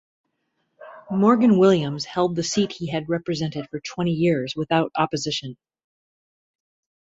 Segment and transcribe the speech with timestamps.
[1.11, 5.57] Morgan Williams held the seat he had represented for twenty years without opposition.